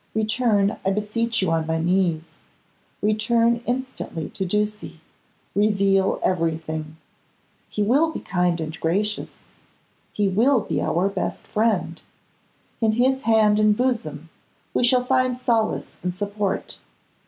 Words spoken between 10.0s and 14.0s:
he will be our best friend; in his hand and